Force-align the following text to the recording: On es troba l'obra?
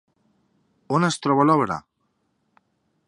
On 0.99 1.05
es 1.09 1.19
troba 1.25 1.45
l'obra? 1.49 1.77